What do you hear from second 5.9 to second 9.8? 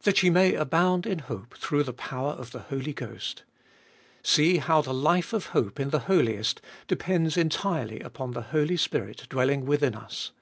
the Holiest depends entirely upon the Holy Spirit dwelling